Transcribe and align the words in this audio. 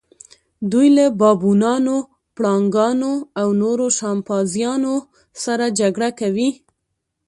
دوی 0.71 0.87
له 0.97 1.05
بابونانو، 1.21 1.97
پړانګانو 2.35 3.13
او 3.41 3.47
نورو 3.61 3.85
شامپانزیانو 3.99 4.95
سره 5.43 5.65
جګړه 5.79 6.09
کوي. 6.19 6.49